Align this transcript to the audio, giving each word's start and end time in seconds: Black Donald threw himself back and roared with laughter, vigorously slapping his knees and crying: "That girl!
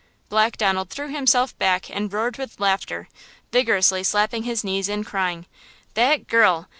Black 0.29 0.57
Donald 0.57 0.89
threw 0.89 1.09
himself 1.09 1.55
back 1.59 1.87
and 1.91 2.11
roared 2.11 2.37
with 2.39 2.59
laughter, 2.59 3.07
vigorously 3.51 4.03
slapping 4.03 4.45
his 4.45 4.63
knees 4.63 4.89
and 4.89 5.05
crying: 5.05 5.45
"That 5.93 6.25
girl! 6.25 6.67